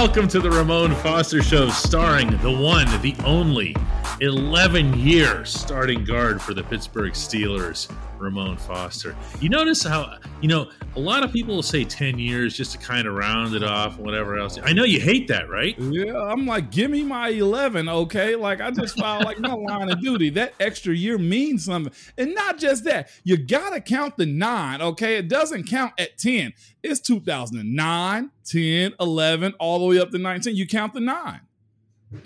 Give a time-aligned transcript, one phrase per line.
[0.00, 3.74] Welcome to the Ramon Foster Show, starring the one, the only,
[4.20, 7.88] 11 year starting guard for the Pittsburgh Steelers,
[8.18, 9.16] Ramon Foster.
[9.40, 12.78] You notice how, you know, a lot of people will say 10 years just to
[12.78, 14.58] kind of round it off and whatever else.
[14.60, 15.78] I know you hate that, right?
[15.78, 18.34] Yeah, I'm like, give me my 11, okay?
[18.34, 20.30] Like, I just filed like my line of duty.
[20.30, 21.92] That extra year means something.
[22.16, 25.16] And not just that, you got to count the nine, okay?
[25.16, 26.54] It doesn't count at 10.
[26.82, 30.56] It's 2009, 10, 11, all the way up to 19.
[30.56, 31.42] You count the nine.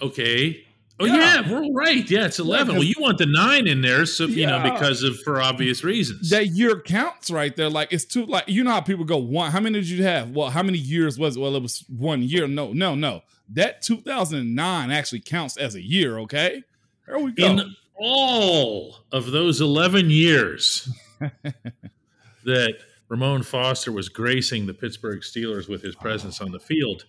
[0.00, 0.64] Okay.
[1.00, 2.08] Oh yeah, yeah we're right.
[2.08, 2.68] Yeah, it's eleven.
[2.68, 4.58] Yeah, well, you want the nine in there, so you yeah.
[4.58, 6.30] know because of for obvious reasons.
[6.30, 7.70] That year counts right there.
[7.70, 8.26] Like it's two.
[8.26, 9.50] Like you know how people go one.
[9.50, 10.30] How many did you have?
[10.30, 11.40] Well, how many years was it?
[11.40, 12.46] Well, it was one year.
[12.46, 13.22] No, no, no.
[13.48, 16.18] That 2009 actually counts as a year.
[16.20, 16.62] Okay,
[17.06, 17.46] there we go.
[17.46, 20.88] In all of those 11 years
[22.44, 22.74] that
[23.08, 27.04] Ramon Foster was gracing the Pittsburgh Steelers with his presence on the field,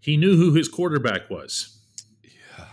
[0.00, 1.79] he knew who his quarterback was.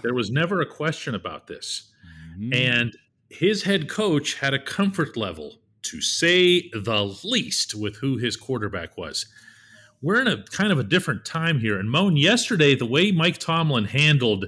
[0.02, 1.92] There was never a question about this.
[2.38, 2.54] Mm-hmm.
[2.54, 2.98] And
[3.30, 8.98] his head coach had a comfort level, to say the least, with who his quarterback
[8.98, 9.26] was.
[10.02, 11.80] We're in a kind of a different time here.
[11.80, 14.46] And Moan, yesterday, the way Mike Tomlin handled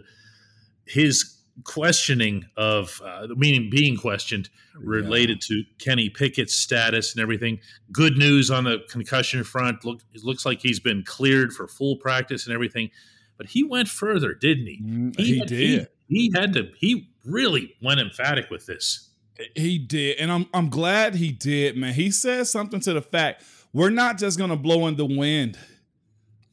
[0.85, 5.57] his questioning of, uh, meaning being questioned related yeah.
[5.57, 7.59] to Kenny Pickett's status and everything.
[7.91, 9.83] Good news on the concussion front.
[9.83, 12.91] Look, it looks like he's been cleared for full practice and everything.
[13.39, 14.81] But he went further, didn't he?
[14.83, 15.87] Mm, he, he had, did.
[16.07, 16.71] He, he had to.
[16.77, 19.09] He really went emphatic with this.
[19.55, 21.93] He did, and I'm I'm glad he did, man.
[21.93, 25.57] He said something to the fact we're not just going to blow in the wind.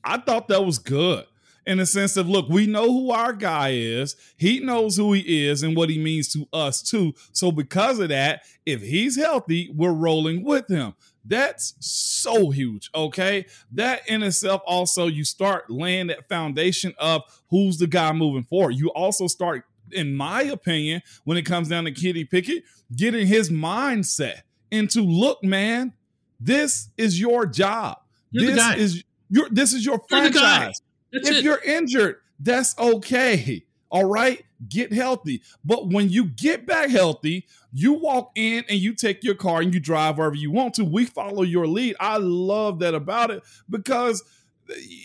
[0.04, 1.26] I thought that was good
[1.66, 4.16] in the sense of look, we know who our guy is.
[4.36, 7.14] He knows who he is and what he means to us too.
[7.32, 10.94] So because of that, if he's healthy, we're rolling with him.
[11.24, 12.88] That's so huge.
[12.94, 13.46] Okay.
[13.72, 18.76] That in itself also, you start laying that foundation of who's the guy moving forward.
[18.76, 22.62] You also start, in my opinion, when it comes down to Kenny Pickett,
[22.94, 25.94] getting his mindset into look, man,
[26.38, 27.98] this is your job.
[28.30, 30.80] You're this is your this is your franchise.
[31.12, 31.44] If it.
[31.44, 33.64] you're injured, that's okay.
[33.90, 35.42] All right, get healthy.
[35.64, 39.72] But when you get back healthy, you walk in and you take your car and
[39.72, 40.84] you drive wherever you want to.
[40.84, 41.96] We follow your lead.
[42.00, 44.22] I love that about it because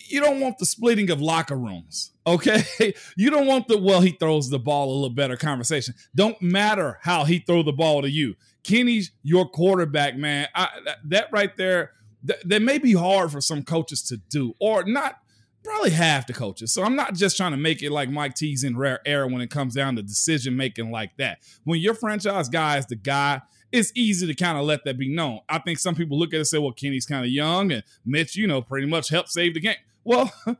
[0.07, 2.11] you don't want the splitting of locker rooms.
[2.25, 2.63] Okay.
[3.15, 5.93] You don't want the, well, he throws the ball a little better conversation.
[6.15, 8.35] Don't matter how he throw the ball to you.
[8.63, 10.47] Kenny's your quarterback, man.
[10.55, 10.69] I,
[11.05, 11.91] that right there,
[12.23, 15.17] that may be hard for some coaches to do or not
[15.63, 16.71] probably half the coaches.
[16.71, 19.41] So I'm not just trying to make it like Mike T's in rare error when
[19.41, 21.39] it comes down to decision making like that.
[21.63, 25.13] When your franchise guy is the guy, it's easy to kind of let that be
[25.13, 25.39] known.
[25.47, 27.83] I think some people look at it and say, well, Kenny's kind of young and
[28.05, 29.75] Mitch, you know, pretty much helped save the game.
[30.03, 30.31] Well,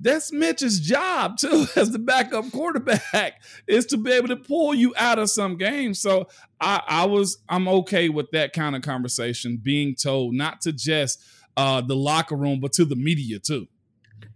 [0.00, 4.94] that's Mitch's job too, as the backup quarterback, is to be able to pull you
[4.96, 6.00] out of some games.
[6.00, 6.26] So
[6.60, 11.22] I, I was, I'm okay with that kind of conversation being told not to just
[11.56, 13.68] uh, the locker room, but to the media too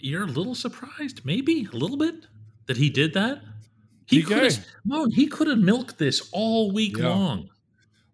[0.07, 2.27] you're a little surprised, maybe a little bit,
[2.67, 3.43] that he did that.
[4.07, 7.09] He could have, no, he could have milked this all week yeah.
[7.09, 7.51] long.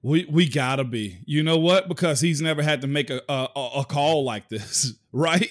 [0.00, 1.18] We we gotta be.
[1.26, 1.86] You know what?
[1.88, 3.48] Because he's never had to make a a,
[3.80, 5.50] a call like this, right?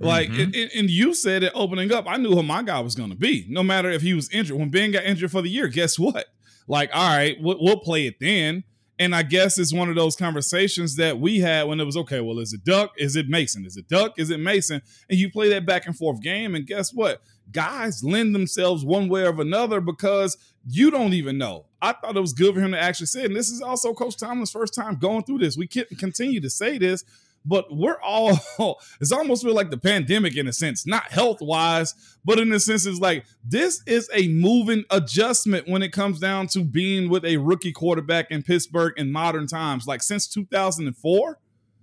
[0.00, 0.60] Like, mm-hmm.
[0.60, 2.06] and, and, you said it opening up.
[2.08, 4.58] I knew who my guy was going to be, no matter if he was injured.
[4.58, 6.26] When Ben got injured for the year, guess what?
[6.66, 8.64] Like, all right, we'll, we'll play it then.
[8.98, 12.20] And I guess it's one of those conversations that we had when it was okay,
[12.20, 12.92] well, is it Duck?
[12.96, 13.66] Is it Mason?
[13.66, 14.14] Is it Duck?
[14.18, 14.82] Is it Mason?
[15.10, 16.54] And you play that back and forth game.
[16.54, 17.20] And guess what?
[17.50, 21.66] Guys lend themselves one way or another because you don't even know.
[21.82, 24.16] I thought it was good for him to actually say, and this is also Coach
[24.16, 25.56] Tomlin's first time going through this.
[25.56, 27.04] We can't continue to say this
[27.44, 28.38] but we're all
[29.00, 31.94] it's almost feel like the pandemic in a sense not health wise
[32.24, 36.46] but in a sense it's like this is a moving adjustment when it comes down
[36.46, 41.38] to being with a rookie quarterback in pittsburgh in modern times like since 2004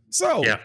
[0.10, 0.58] so yeah.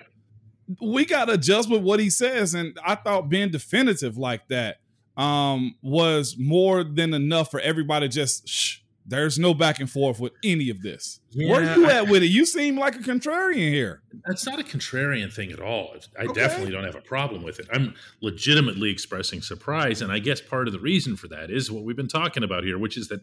[0.80, 4.78] we got to adjust with what he says and i thought being definitive like that
[5.16, 10.32] um was more than enough for everybody just shh there's no back and forth with
[10.42, 11.20] any of this.
[11.30, 12.26] Yeah, Where are you at with it?
[12.26, 14.02] You seem like a contrarian here.
[14.26, 15.94] That's not a contrarian thing at all.
[16.18, 16.32] I okay.
[16.32, 17.68] definitely don't have a problem with it.
[17.72, 20.02] I'm legitimately expressing surprise.
[20.02, 22.64] And I guess part of the reason for that is what we've been talking about
[22.64, 23.20] here, which is that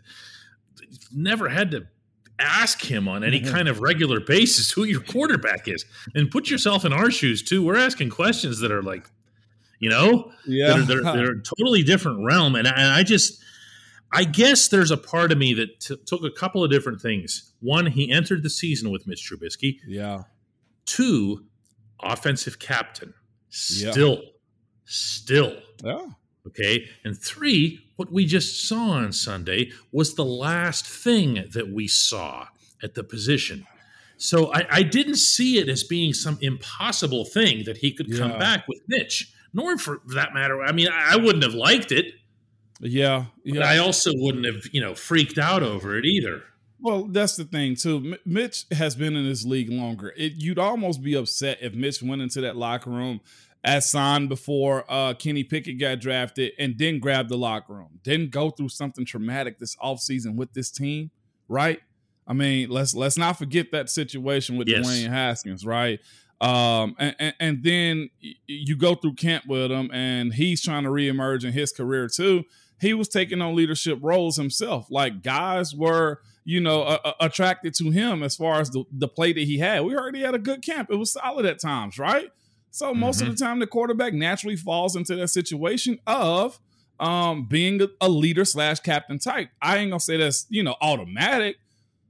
[1.13, 1.87] never had to
[2.39, 3.53] ask him on any mm-hmm.
[3.53, 5.85] kind of regular basis who your quarterback is.
[6.15, 7.63] And put yourself in our shoes too.
[7.63, 9.05] We're asking questions that are like,
[9.79, 12.55] you know, yeah, they're, they're, they're a totally different realm.
[12.55, 13.43] And I, and I just,
[14.13, 17.51] I guess there's a part of me that t- took a couple of different things.
[17.61, 19.77] One, he entered the season with Mitch Trubisky.
[19.87, 20.23] Yeah.
[20.85, 21.45] Two,
[22.01, 23.13] offensive captain.
[23.49, 24.21] Still,
[24.85, 25.57] still.
[25.83, 26.05] Yeah.
[26.47, 26.87] Okay.
[27.03, 32.47] And three, what we just saw on Sunday was the last thing that we saw
[32.81, 33.65] at the position.
[34.17, 38.19] So I, I didn't see it as being some impossible thing that he could Yeah.
[38.19, 40.61] come back with Mitch, nor for that matter.
[40.63, 42.13] I mean, I, I wouldn't have liked it,
[42.79, 43.25] Yeah.
[43.45, 46.43] but I also wouldn't have, you know, freaked out over it either.
[46.79, 48.17] Well, that's the thing too.
[48.25, 50.13] Mitch has been in this league longer.
[50.17, 53.21] It, you'd almost be upset if Mitch went into that locker room
[53.63, 58.31] as signed before uh, Kenny Pickett got drafted and didn't grab the locker room, didn't
[58.31, 61.11] go through something traumatic this offseason with this team,
[61.47, 61.79] right?
[62.27, 64.85] I mean, let's let's not forget that situation with Yes.
[64.85, 65.99] Dwayne Haskins, right?
[66.41, 68.09] Um, and, and, and then
[68.47, 72.43] you go through camp with him, and he's trying to reemerge in his career too.
[72.83, 74.87] He was taking on leadership roles himself.
[74.91, 79.33] Like guys were, you know, a- attracted to him as far as the, the play
[79.33, 79.83] that he had.
[79.83, 80.89] We already had a good camp.
[80.91, 82.29] It was solid at times, right?
[82.69, 86.59] So most of the time, the quarterback naturally falls into that situation of
[86.99, 89.49] um, being a, a leader slash captain type.
[89.61, 91.57] I ain't gonna say that's you know automatic,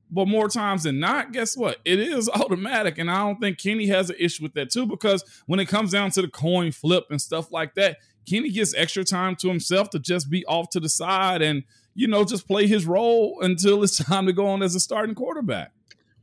[0.10, 1.80] but more times than not, guess what?
[1.84, 4.86] It is automatic, and I don't think Kenny has an issue with that too.
[4.86, 7.98] Because when it comes down to the coin flip and stuff like that,
[8.30, 12.08] Kenny gets extra time to himself to just be off to the side and you
[12.08, 15.72] know just play his role until it's time to go on as a starting quarterback.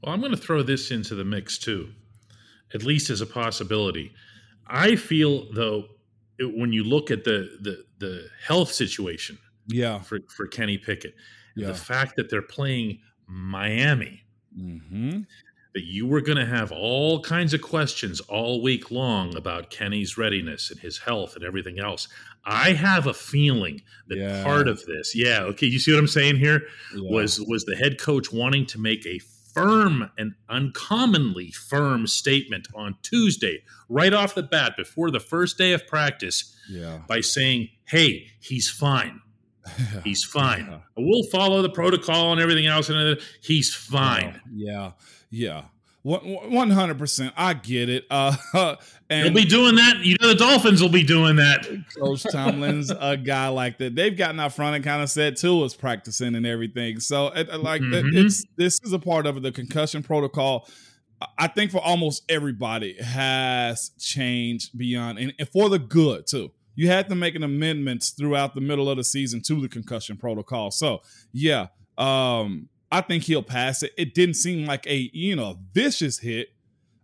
[0.02, 1.90] Well, I'm going to throw this into the mix too,
[2.74, 4.12] at least as a possibility.
[4.66, 5.84] I feel though,
[6.38, 11.14] it, when you look at the the the health situation Yeah, for for Kenny Pickett,
[11.54, 11.68] yeah.
[11.68, 14.24] the fact that they're playing Miami,
[14.58, 15.20] Mm-hmm.
[15.74, 20.18] That you were going to have all kinds of questions all week long about Kenny's
[20.18, 22.08] readiness and his health and everything else.
[22.44, 24.42] I have a feeling that Yeah.
[24.42, 26.62] part of this, yeah, okay, you see what I'm saying here?
[26.94, 27.00] Yeah.
[27.10, 29.20] was was the head coach wanting to make a
[29.54, 35.72] firm and uncommonly firm statement on Tuesday, right off the bat, before the first day
[35.72, 37.00] of practice, yeah.
[37.08, 39.20] by saying, "Hey, he's fine.
[40.04, 40.80] He's fine.
[40.96, 44.40] We'll follow the protocol and everything else, and he's fine.
[44.52, 44.92] Yeah,
[45.30, 45.64] yeah.
[46.02, 47.34] One hundred percent.
[47.36, 48.06] I get it.
[48.10, 48.34] Uh,
[49.10, 49.98] and He'll be doing that.
[49.98, 51.66] You know, the Dolphins will be doing that.
[51.98, 53.94] Coach Tomlin's a guy like that.
[53.94, 57.00] They've gotten out front and kind of said too is practicing and everything.
[57.00, 58.16] So it, like Mhm.
[58.16, 60.66] it's this is a part of the concussion protocol.
[61.20, 66.50] I- I think for almost everybody has changed beyond and, and for the good too.
[66.76, 70.16] You had to make an amendments throughout the middle of the season to the concussion
[70.16, 70.70] protocol.
[70.70, 71.66] So yeah,
[71.98, 73.92] um, I think he'll pass it.
[73.96, 76.48] It didn't seem like a you know vicious hit.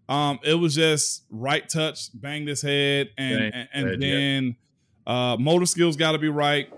[0.09, 4.15] Um, it was just right touch, banged his head, and Bang and, and head, yeah.
[4.15, 4.57] then
[5.07, 6.73] uh, motor skills got to be right.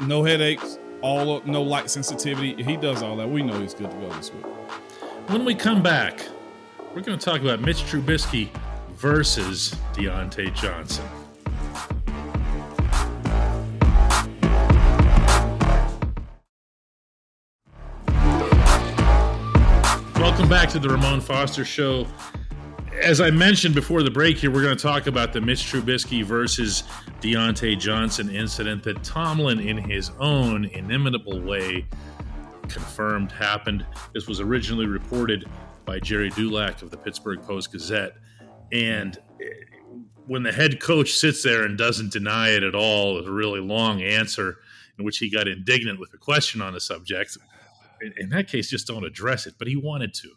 [0.00, 2.62] No headaches, all of, no light sensitivity.
[2.62, 3.28] He does all that.
[3.28, 4.44] We know he's good to go this week.
[5.28, 6.26] When we come back,
[6.94, 8.48] we're going to talk about Mitch Trubisky
[8.92, 11.04] versus Diontae Johnson.
[20.28, 22.06] Welcome back to the Ramon Foster Show.
[23.02, 26.22] As I mentioned before the break here, we're going to talk about the Mitch Trubisky
[26.22, 26.84] versus
[27.22, 31.86] Diontae Johnson incident that Tomlin, in his own inimitable way,
[32.68, 33.86] confirmed happened.
[34.12, 35.48] This was originally reported
[35.86, 38.12] by Gerry Dulac of the Pittsburgh Post Gazette.
[38.70, 39.46] And eh,
[40.26, 44.02] when the head coach sits there and doesn't deny it at all, a really long
[44.02, 44.58] answer
[44.98, 47.38] in which he got indignant with a question on the subject,
[48.02, 49.54] in, in that case, just don't address it.
[49.58, 50.30] But he wanted to.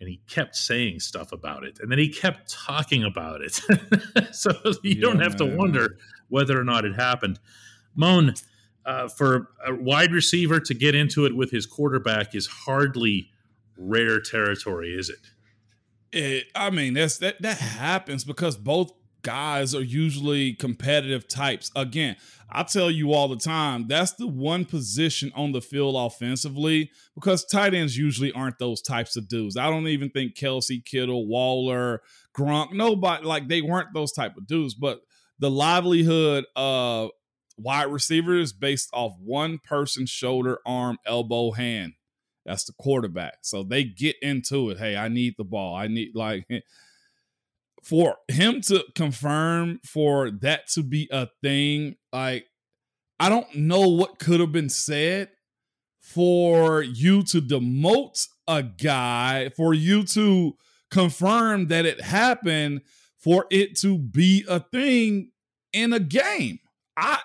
[0.00, 1.78] And he kept saying stuff about it.
[1.80, 3.60] And then he kept talking about it.
[4.34, 5.96] so you don't have to wonder
[6.28, 7.38] whether or not it happened.
[7.94, 8.34] Moan,
[8.84, 13.30] uh, for a wide receiver to get into it with his quarterback is hardly
[13.76, 15.18] rare territory, is it?
[16.12, 18.92] It, I mean, that's that that happens because both
[19.22, 21.70] guys are usually competitive types.
[21.74, 22.16] Again,
[22.50, 27.44] I tell you all the time, that's the one position on the field offensively because
[27.44, 29.56] tight ends usually aren't those types of dudes.
[29.56, 32.02] I don't even think Kelce, Kittle, Waller,
[32.36, 34.74] Gronk, nobody like they weren't those type of dudes.
[34.74, 35.00] But
[35.38, 37.10] the livelihood of
[37.56, 41.94] wide receiver is based off one person's shoulder, arm, elbow, hand.
[42.44, 43.38] That's the quarterback.
[43.42, 44.78] So they get into it.
[44.78, 45.74] Hey, I need the ball.
[45.74, 46.46] I need like
[47.82, 52.46] for him to confirm for that to be a thing, like
[53.20, 55.30] I don't know what could have been said
[56.00, 60.56] for you to demote a guy, for you to
[60.90, 62.82] confirm that it happened,
[63.18, 65.30] for it to be a thing
[65.72, 66.58] in a game.
[66.96, 67.20] I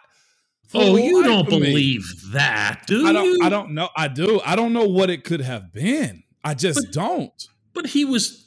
[0.74, 3.40] Oh, you don't of me, believe that, do I don't you?
[3.42, 3.88] I don't know.
[3.96, 4.42] I do.
[4.46, 6.24] I don't know what it could have been.
[6.44, 7.48] I just But- don't.
[7.74, 8.47] But he was.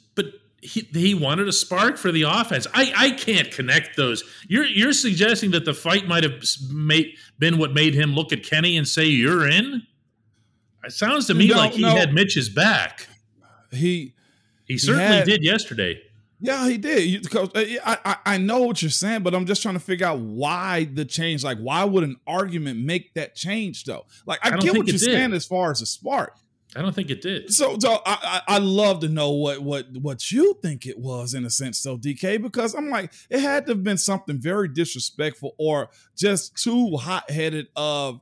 [0.61, 2.67] He, he wanted a spark for the offense.
[2.73, 4.23] I, I can't connect those.
[4.47, 8.43] You're you're suggesting that the fight might have made, been what made him look at
[8.43, 9.81] Kenny and say you're in.
[10.83, 11.89] It sounds to me no, like he no.
[11.89, 13.07] had Mitch's back.
[13.71, 14.13] He
[14.65, 15.99] he certainly he had, did yesterday.
[16.39, 17.23] Yeah, he did.
[17.23, 20.19] Because uh, I, I know what you're saying, but I'm just trying to figure out
[20.19, 21.43] why the change.
[21.43, 24.05] Like, why would an argument make that change though?
[24.25, 24.99] Like, I, I get what you're did.
[24.99, 26.35] saying as far as a spark.
[26.75, 27.51] I don't think it did.
[27.51, 31.33] So, so I, I, I love to know what what what you think it was
[31.33, 34.69] in a sense, though, DK, because I'm like, it had to have been something very
[34.69, 38.21] disrespectful or just too hot headed of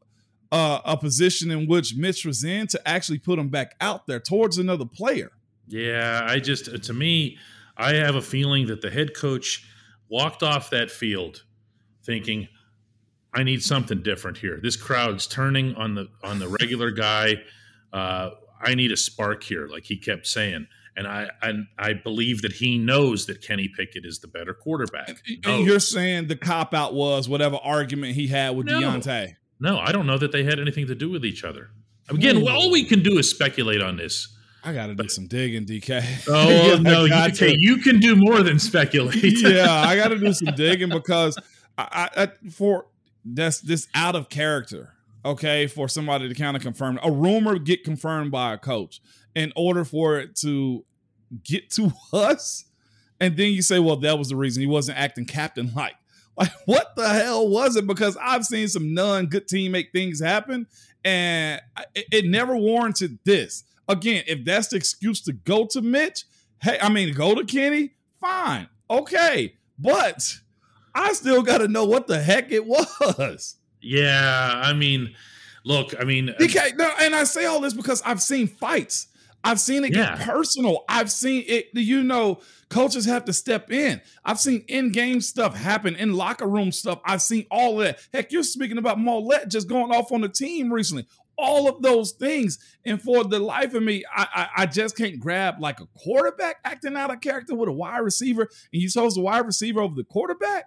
[0.52, 4.20] uh, a position in which Mitch was in to actually put him back out there
[4.20, 5.32] towards another player.
[5.68, 7.38] Yeah, I just to me,
[7.78, 9.68] I have a feeling that the head coach
[10.10, 11.44] walked off that field
[12.04, 12.48] thinking,
[13.32, 14.60] I need something different here.
[14.62, 17.36] This crowd's turning on the on the regular guy
[17.94, 18.32] uh,
[18.62, 20.68] I need a spark here, like he kept saying.
[20.96, 25.22] And I, I, I believe that he knows that Kenny Pickett is the better quarterback.
[25.46, 28.82] And you're saying the cop out was whatever argument he had with no.
[28.82, 29.36] Diontae.
[29.62, 31.70] No, I don't know that they had anything to do with each other.
[32.10, 34.36] Again, well, all we can do is speculate on this.
[34.64, 36.04] I got to do some digging, DK.
[36.28, 39.42] Oh yeah, no, you, okay, you can do more than speculate.
[39.42, 41.38] yeah, I got to do some digging because
[41.78, 42.88] I, I, for
[43.24, 44.94] that's this out of character
[45.26, 49.02] okay, for somebody to kind of confirm a rumor get confirmed by a coach
[49.36, 50.86] in order for it to
[51.44, 52.66] get to us.
[53.20, 55.94] And then you say, well, that was the reason he wasn't acting captain like.
[56.38, 57.86] Like, what the hell was it?
[57.86, 60.68] Because I've seen some non good teammate things happen,
[61.04, 61.60] and
[61.94, 63.66] it, it never warranted this.
[63.90, 66.24] Again, if that's the excuse to go to Mitch,
[66.62, 69.56] hey, I mean, go to Kenny, fine, okay.
[69.78, 70.38] But
[70.96, 73.58] I still got to know what the heck it was.
[73.82, 75.16] Yeah, I mean,
[75.64, 79.08] look, I mean, DK, um, no, and I say all this because I've seen fights.
[79.44, 80.18] I've seen it yeah.
[80.18, 80.84] get personal.
[80.90, 81.70] I've seen it.
[81.74, 84.02] You know, coaches have to step in.
[84.26, 87.00] I've seen in-game stuff happen, in locker room stuff.
[87.06, 88.00] I've seen all that.
[88.14, 91.08] Heck, you're speaking about Mollett just going off on the team recently.
[91.38, 95.22] All of those things, and for the life of me, I, I, I just can't
[95.22, 99.14] grab like a quarterback acting out of character with a wide receiver, and you chose
[99.16, 100.66] the wide receiver over the quarterback.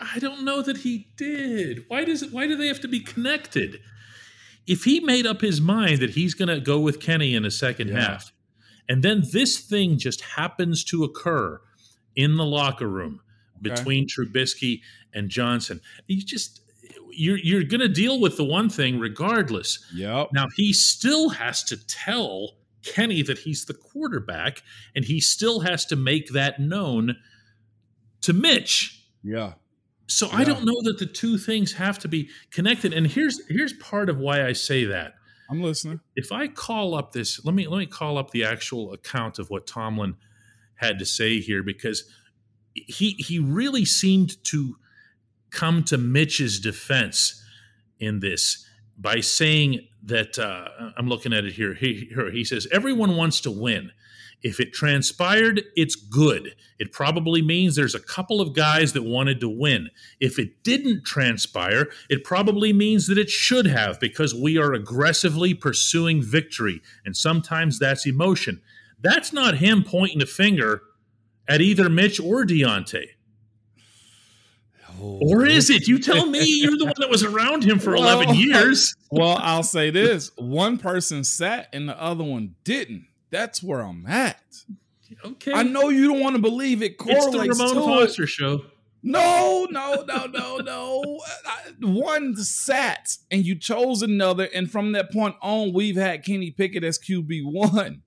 [0.00, 1.84] I don't know that he did.
[1.88, 2.32] Why does it?
[2.32, 3.80] Why do they have to be connected?
[4.66, 7.50] If he made up his mind that he's going to go with Kenny in the
[7.50, 8.00] second yeah.
[8.00, 8.32] half,
[8.88, 11.60] and then this thing just happens to occur
[12.16, 13.20] in the locker room
[13.58, 13.74] okay.
[13.74, 14.80] between Trubisky
[15.14, 16.60] and Johnson, you just
[17.10, 19.84] you're you're going to deal with the one thing regardless.
[19.94, 20.28] Yep.
[20.32, 24.62] Now he still has to tell Kenny that he's the quarterback,
[24.94, 27.16] and he still has to make that known
[28.22, 29.02] to Mitch.
[29.22, 29.54] Yeah.
[30.06, 30.36] So yeah.
[30.36, 32.92] I don't know that the two things have to be connected.
[32.92, 35.14] And here's here's part of why I say that.
[35.50, 36.00] I'm listening.
[36.14, 39.50] If I call up this, let me let me call up the actual account of
[39.50, 40.16] what Tomlin
[40.76, 42.04] had to say here because
[42.74, 44.76] he he really seemed to
[45.50, 47.42] come to Mitch's defense
[47.98, 48.66] in this
[48.98, 51.74] by saying that uh, I'm looking at it here.
[51.74, 52.30] He, here.
[52.30, 53.90] he says everyone wants to win.
[54.46, 56.54] If it transpired, it's good.
[56.78, 59.90] It probably means there's a couple of guys that wanted to win.
[60.20, 65.52] If it didn't transpire, it probably means that it should have because we are aggressively
[65.52, 66.80] pursuing victory.
[67.04, 68.62] And sometimes that's emotion.
[69.00, 70.82] That's not him pointing a finger
[71.48, 73.06] at either Mitch or Diontae.
[75.00, 75.18] Oh.
[75.28, 75.88] Or is it?
[75.88, 76.44] You tell me.
[76.44, 78.94] You're the one that was around him for well, 11 years.
[79.10, 83.08] well, I'll say this one person sat and the other one didn't.
[83.30, 84.42] That's where I'm at.
[85.24, 85.52] Okay.
[85.52, 88.28] I know you don't want to believe it correlates it's the Ramon Foster it.
[88.28, 88.64] show.
[89.02, 91.20] No, no, no, no, no.
[91.80, 96.82] One sat and you chose another, and from that point on, we've had Kenny Pickett
[96.82, 98.02] as QB one.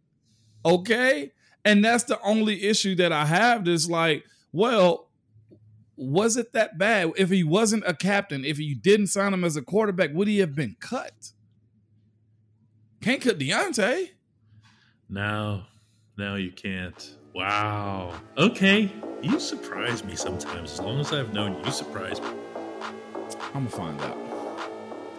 [0.65, 1.31] Okay,
[1.63, 3.65] and that's the only issue that I have.
[3.67, 5.09] Is like, well,
[5.95, 7.13] was it that bad?
[7.15, 10.39] If he wasn't a captain, if you didn't sign him as a quarterback, would he
[10.39, 11.31] have been cut?
[13.01, 14.09] Can't cut Diontae.
[15.11, 15.63] No,
[16.17, 17.15] now you can't.
[17.33, 18.13] Wow.
[18.37, 18.91] Okay.
[19.23, 20.73] You surprise me sometimes.
[20.73, 22.27] As long as I've known you, you surprise me.
[23.55, 24.17] I'm going to find out.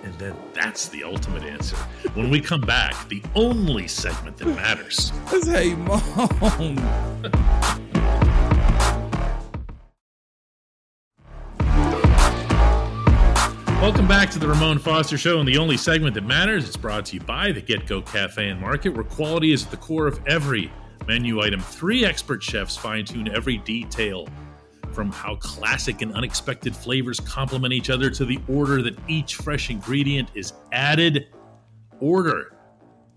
[0.05, 1.77] And then that's the ultimate answer.
[2.15, 5.13] When we come back, the only segment that matters.
[5.33, 6.77] Is hey, mom.
[13.81, 16.69] Welcome back to the Ramon Foster Show and the only segment that matters.
[16.69, 19.79] It's brought to you by the GetGo Cafe and Market, where quality is at the
[19.79, 20.71] core of every
[21.09, 21.61] menu item.
[21.61, 24.29] Three expert chefs fine tune every detail
[24.93, 29.71] from how classic and unexpected flavors complement each other to the order that each fresh
[29.71, 31.29] ingredient is added.
[32.01, 32.55] Order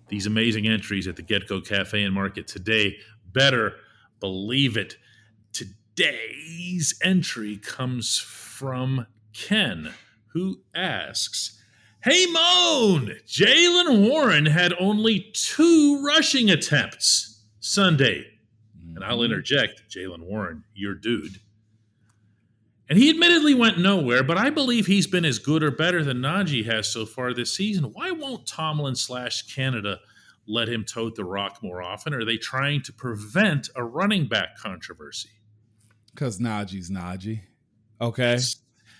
[0.08, 2.96] these amazing entries at the GetGo Cafe and Market today.
[3.34, 3.74] Better
[4.22, 4.96] believe it.
[5.52, 9.94] Today's entry comes from Ken,
[10.34, 11.60] who asks,
[12.04, 18.26] Hey Moan, Jaylen Warren had only two rushing attempts Sunday.
[18.96, 19.26] And I'll Mhm.
[19.26, 21.40] interject, Jaylen Warren, your dude.
[22.90, 26.18] And he admittedly went nowhere, but I believe he's been as good or better than
[26.18, 27.86] Najee has so far this season.
[27.86, 30.00] Why won't Tomlin slash Canada
[30.46, 32.14] let him tote the rock more often?
[32.14, 35.30] Are they trying to prevent a running back controversy?
[36.16, 37.42] Cause Najee's Najee.
[38.02, 38.38] Okay.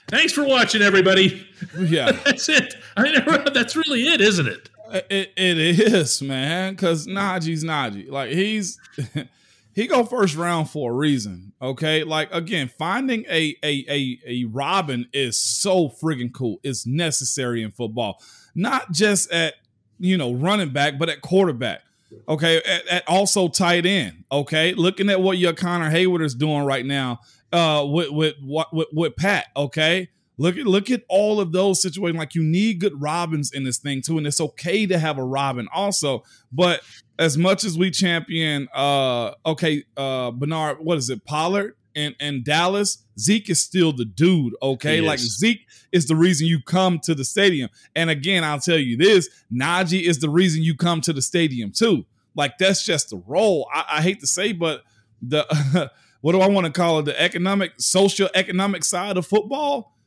[0.10, 1.48] Thanks for watching, everybody.
[1.78, 2.12] Yeah.
[2.26, 2.76] That's it.
[2.96, 4.70] I never, that's really it, isn't it?
[5.10, 8.12] It, it is, man, because Najee's Najee.
[8.12, 8.80] Like he's
[9.74, 11.54] he go first round for a reason.
[11.60, 12.04] Okay.
[12.04, 16.60] Like again, finding a a a, a Robin is so friggin' cool.
[16.64, 18.22] It's necessary in football.
[18.54, 19.56] Not just at
[19.98, 21.82] you know running back, but at quarterback.
[22.28, 22.58] Okay.
[22.58, 24.26] At, at also tight end.
[24.32, 24.76] Okay.
[24.76, 27.22] Looking at what your Connor Heyward is doing right now,
[27.54, 29.48] uh, with with with, with Pat.
[29.56, 30.10] Okay.
[30.38, 32.18] Look at look at all of those situations.
[32.18, 35.24] Like you need good Robins in this thing too, and it's okay to have a
[35.24, 36.24] Robin also.
[36.52, 36.82] But
[37.20, 42.44] as much as we champion, uh, okay, uh, Bernard, what is it, Pollard and and
[42.44, 44.56] Dallas, Zeke is still the dude.
[44.62, 45.20] Okay, like.
[45.20, 47.70] Zeke is the reason you come to the stadium.
[47.96, 51.72] And again, I'll tell you this: Najee is the reason you come to the stadium
[51.72, 52.06] too.
[52.36, 53.70] Like that's just the role.
[53.72, 54.82] I, I hate to say, but
[55.22, 55.92] the
[56.24, 57.04] what do I want to call it?
[57.04, 59.98] The economic, social, economic side of football.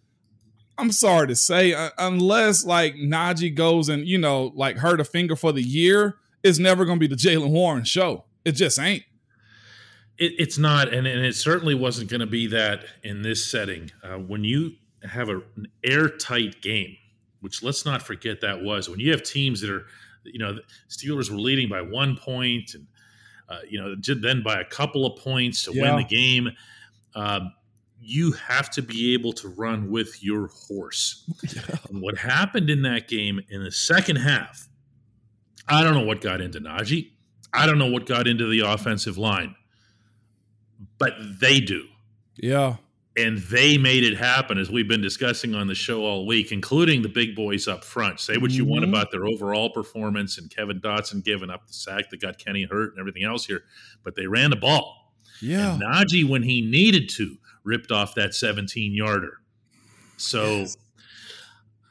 [0.79, 5.37] I'm sorry to say, unless like Najee goes and you know like hurt a finger
[5.37, 8.25] for the year, it's never going to be the Jaylen Warren show.
[8.47, 9.03] It just ain't.
[10.17, 13.91] It, it's not, and, and it certainly wasn't going to be that in this setting.
[14.03, 16.97] Uh, when you have a, an airtight game,
[17.41, 19.85] which let's not forget that was when you have teams that are,
[20.25, 22.87] you know, the Steelers were leading by one point, and
[23.49, 25.83] uh, you know, then by a couple of points to Yeah.
[25.83, 26.51] win the game.
[27.15, 27.53] Um,
[28.01, 31.25] you have to be able to run with your horse.
[31.89, 34.69] And what happened in that game in the second half,
[35.69, 37.11] I don't know what got into Najee.
[37.53, 39.55] I don't know what got into the offensive line,
[40.99, 41.87] but they do.
[42.37, 42.77] Yeah,
[43.17, 47.01] And they made it happen, as we've been discussing on the show all week, including
[47.01, 48.21] the big boys up front.
[48.21, 48.91] Say what you want Mhm.
[48.91, 52.91] about their overall performance and Kevin Dotson giving up the sack that got Kenny hurt
[52.91, 53.65] and everything else here,
[54.05, 55.15] but they ran the ball.
[55.41, 55.75] yeah.
[55.75, 59.41] And Najee, when he needed to, ripped off that 17 yarder.
[60.19, 60.77] So Yes.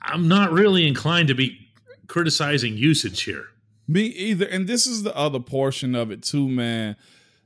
[0.01, 1.69] I'm not really inclined to be
[2.07, 3.45] criticizing usage here.
[3.87, 4.45] Me either.
[4.45, 6.95] And this is the other portion of it too, man.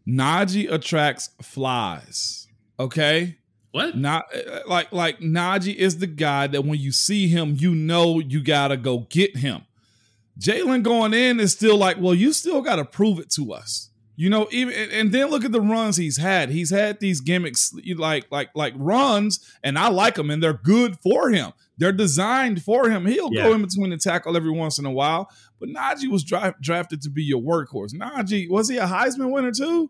[0.08, 2.48] Najee attracts flies.
[2.80, 3.38] Okay.
[3.72, 3.96] What?
[3.98, 8.20] Not uh, like like Najee is the guy that when you see him, you know
[8.20, 9.62] you gotta go get him.
[10.40, 13.90] Jaylen going in is still like, well, you still gotta prove it to us.
[14.16, 16.50] You know, even and- and then look at the runs he's had.
[16.50, 20.98] He's had these gimmicks, like like like runs, and I like them, and they're good
[21.00, 21.52] for him.
[21.78, 23.06] They're designed for him.
[23.06, 23.44] He'll Yeah.
[23.44, 25.30] go in between the tackle every once in a while.
[25.60, 27.94] But Najee was dra- drafted to be your workhorse.
[27.94, 29.90] Najee was he a Heisman winner too?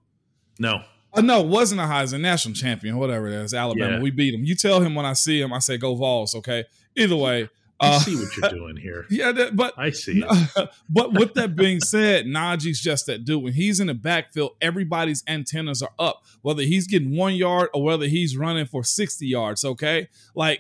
[0.60, 0.84] No.
[1.14, 3.54] Uh, no, wasn't a Heisman national champion, whatever it is.
[3.54, 4.02] Alabama, Yeah.
[4.02, 4.44] we beat him.
[4.44, 6.36] You tell him when I see him, I say go Vols.
[6.36, 6.66] Okay.
[6.96, 9.06] Either way, I uh, see what you're doing here.
[9.10, 9.32] yeah.
[9.32, 10.24] That, but I see
[10.90, 13.42] but with that being said, Najee's just that dude.
[13.44, 16.24] When he's in the backfield, everybody's antennas are up.
[16.42, 19.64] Whether he's getting one yard or whether he's running for sixty yards.
[19.66, 20.60] Okay, like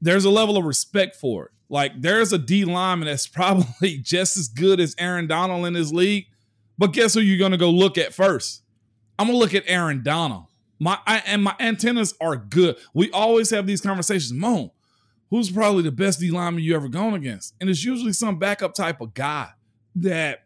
[0.00, 1.50] there's a level of respect for it.
[1.68, 5.92] Like there's a D lineman that's probably just as good as Aaron Donald in his
[5.92, 6.24] league.
[6.78, 8.62] But guess who you're gonna go look at first?
[9.18, 10.46] I'm gonna look at Aaron Donald.
[10.78, 12.76] My I, and my antennas are good.
[12.92, 14.32] We always have these conversations.
[14.32, 14.70] Moan,
[15.30, 17.54] who's probably the best D lineman you ever gone against?
[17.60, 19.50] And it's usually some backup type of guy
[19.96, 20.44] that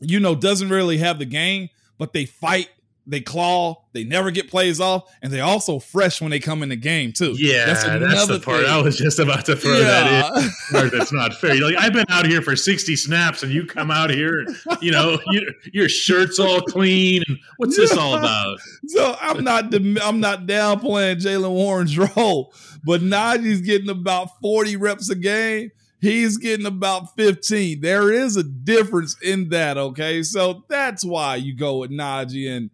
[0.00, 2.68] you know doesn't really have the game, but they fight,
[3.06, 6.70] they claw, they never get plays off, and they also fresh when they come in
[6.70, 7.34] the game too.
[7.36, 8.70] Yeah, that's, another the part thing.
[8.70, 10.50] I was just about to throw that in.
[10.70, 11.54] Part that's not fair.
[11.54, 14.56] You're like, I've been out here for 60 snaps and you come out here and,
[14.80, 17.22] you know, you, your shirt's all clean.
[17.28, 18.58] And what's this all about?
[18.86, 25.10] So I'm not I'm not downplaying Jaylen Warren's role, but Najee's getting about 40 reps
[25.10, 25.70] a game.
[26.00, 27.80] He's getting about 15.
[27.80, 30.22] There is a difference in that, okay?
[30.22, 32.54] So that's why you go with Najee.
[32.54, 32.68] And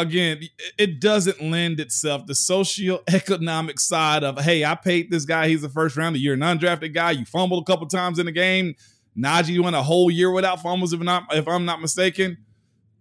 [0.00, 0.40] again,
[0.78, 5.68] it doesn't lend itself the socioeconomic side of, hey, I paid this guy, he's the
[5.68, 6.18] first rounder.
[6.18, 8.74] You're an undrafted guy, you fumbled a couple times in the game.
[9.16, 12.36] Najee went a whole year without fumbles, if not if I'm not mistaken.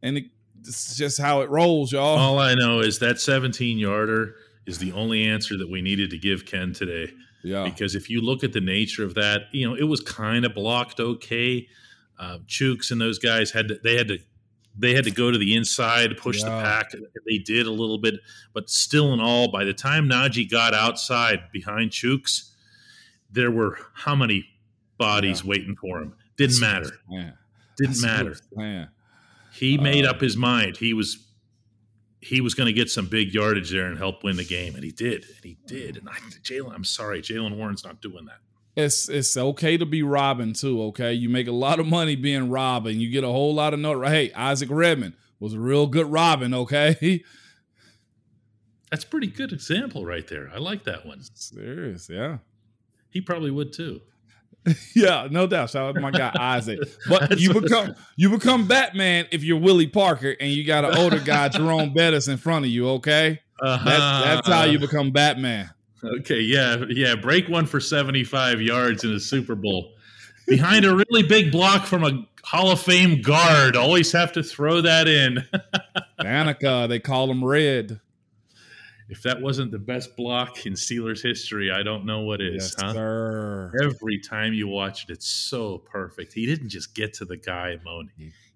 [0.02, 0.26] And it,
[0.62, 2.18] it's just how it rolls, y'all.
[2.18, 6.18] All I know is that 17 yarder is the only answer that we needed to
[6.18, 7.12] give Ken today.
[7.44, 7.64] yeah.
[7.64, 10.54] Because if you look at the nature of that, you know, it was kind of
[10.56, 11.68] blocked okay.
[12.18, 14.20] Uh, Chuks and those guys had to, they had to
[14.78, 16.92] they had to go to the inside, push the pack.
[17.28, 18.16] They did a little bit,
[18.54, 22.52] but still in all, by the time Najee got outside behind Chuks,
[23.32, 24.48] there were how many
[24.98, 25.50] bodies Yeah.
[25.50, 26.14] waiting for him?
[26.38, 27.00] Didn't matter.
[27.10, 27.34] Man,
[27.78, 28.38] Didn't matter.
[28.56, 28.90] Man,
[29.54, 30.78] He made Uh, up his mind.
[30.78, 31.20] He was
[32.22, 34.84] he was going to get some big yardage there and help win the game, and
[34.84, 35.26] he did.
[35.36, 35.98] And he did.
[35.98, 38.40] And I, Jaylen, I'm sorry, Jaylen Warren's not doing that.
[38.76, 40.82] It's it's okay to be robbing too.
[40.84, 43.00] Okay, you make a lot of money being robbing.
[43.00, 44.06] You get a whole lot of note.
[44.08, 46.54] Hey, Isaac Redman was a real good robbing.
[46.54, 47.24] Okay,
[48.92, 50.50] That's a pretty good example right there.
[50.54, 51.22] I like that one.
[51.34, 52.38] serious, yeah.
[53.10, 54.02] He probably would too.
[54.96, 55.70] Yeah, no doubt.
[55.70, 56.80] Shout out to my guy Isaac.
[57.08, 61.20] But you become you become Batman if you're Willie Parker and you got an older
[61.20, 62.88] guy, Jerome Bettis, in front of you.
[62.92, 64.88] Okay, that's that's how you uh-huh.
[64.88, 65.70] become Batman.
[66.20, 67.16] Okay, yeah, yeah.
[67.16, 69.94] Break one for 75 yards in a Super Bowl.
[70.48, 73.76] Behind a really big block from a Hall of Fame guard.
[73.76, 75.44] Always have to throw that in.
[76.20, 78.00] Faneca, they call him Red.
[79.10, 82.76] if that wasn't the best block in Steelers history, I don't know what is, Yes,
[82.80, 82.94] huh?
[82.94, 83.72] sir.
[83.84, 86.34] Every time you watch it, it's so perfect.
[86.34, 88.10] He didn't just get to the guy, Moan.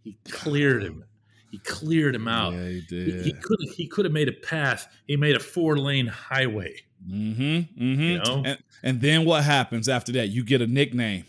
[0.04, 1.04] He cleared him.
[1.52, 2.54] He cleared him out.
[2.54, 3.26] Yeah, he He, did.
[3.26, 4.88] he could he could have made a path.
[5.08, 6.76] He made a four lane highway.
[7.08, 7.42] Mm-hmm.
[7.42, 8.02] Mm-hmm.
[8.02, 8.44] You know?
[8.46, 10.28] and, and then what happens after that?
[10.30, 11.26] You get a nickname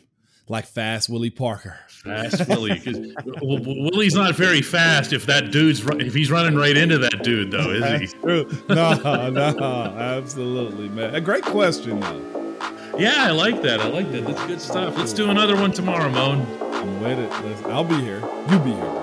[0.48, 1.78] like Fast Willie Parker.
[1.88, 5.12] Fast Willie, 'cause W- W- Willie's not very fast.
[5.12, 8.18] If that dude's if he's running right into that dude, though, is That's he?
[8.20, 8.50] true.
[8.68, 8.94] No,
[9.30, 11.14] no, absolutely, man.
[11.14, 12.96] A great question, though.
[12.98, 13.80] Yeah, I like that.
[13.80, 14.26] I like that.
[14.26, 14.96] That's good stuff.
[14.98, 16.40] Let's do another one tomorrow, Moan.
[16.74, 17.66] I'm with it.
[17.66, 18.20] I'll be here.
[18.50, 18.99] You be here.